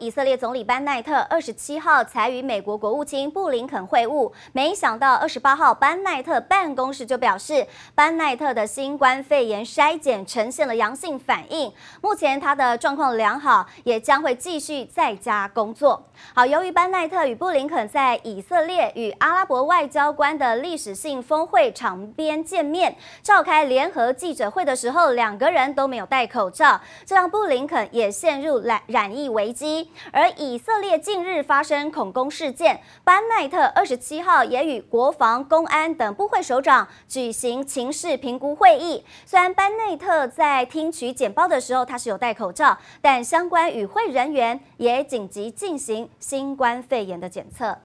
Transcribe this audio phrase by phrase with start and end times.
[0.00, 16.02] 以色列总理班奈特二十七号才与美国国务卿布林肯会晤，没想到二十八号班奈特办公室就表示，班奈特的新冠肺炎筛检呈现了阳性反应，目前他的状况良好，也将会继续在家工作。
[16.34, 29.89] 好，由于班奈特与布林肯在以色列与阿拉伯外交官的历史性峰会场边见面，召开联合记者会的时候，两个人都没有戴口罩，这让布林肯也陷入染染疫危机。
[30.12, 39.04] 而以色列近日发生恐攻事件，班奈特二十七号也与国防、公安等部会首长举行情势评估会议。
[39.26, 47.76] 虽然班奈特在听取简报的时候他是有戴口罩，但相关与会人员也紧急进行新冠肺炎的检测。